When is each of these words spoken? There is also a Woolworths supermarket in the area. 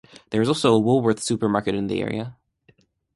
There 0.31 0.41
is 0.41 0.47
also 0.49 0.75
a 0.75 0.81
Woolworths 0.81 1.19
supermarket 1.21 1.75
in 1.75 1.85
the 1.85 2.01
area. 2.01 2.35